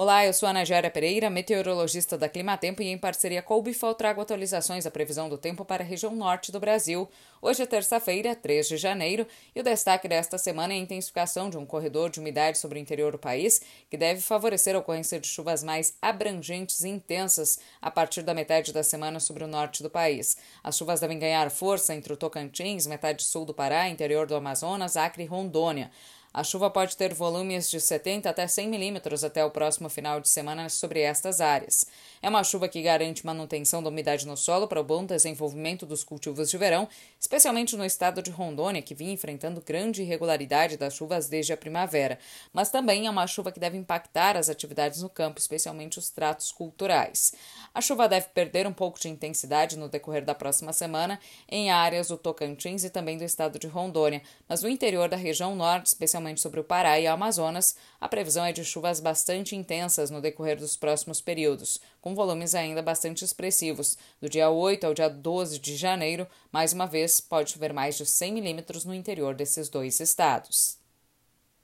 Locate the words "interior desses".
68.94-69.68